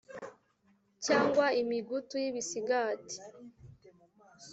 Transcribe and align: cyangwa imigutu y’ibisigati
cyangwa 1.05 1.45
imigutu 1.61 2.15
y’ibisigati 2.23 3.17